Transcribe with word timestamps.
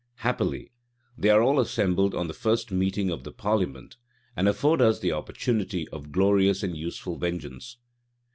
Happily, 0.25 0.71
they 1.15 1.29
are 1.29 1.43
all 1.43 1.59
assembled 1.59 2.15
on 2.15 2.27
the 2.27 2.33
first 2.33 2.71
meeting 2.71 3.11
of 3.11 3.23
the 3.23 3.31
parliament, 3.31 3.97
and 4.35 4.47
afford 4.47 4.81
us 4.81 4.99
the 4.99 5.11
opportunity 5.11 5.87
of 5.89 6.11
glorious 6.11 6.63
and 6.63 6.75
useful 6.75 7.19
vengeance. 7.19 7.77